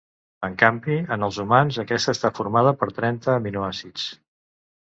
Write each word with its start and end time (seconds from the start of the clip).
En 0.45 0.53
canvi, 0.61 0.95
en 1.17 1.25
els 1.27 1.37
humans, 1.43 1.77
aquesta 1.85 2.13
està 2.17 2.31
formada 2.39 2.75
per 2.81 2.91
trenta 3.01 3.37
aminoàcids. 3.39 4.09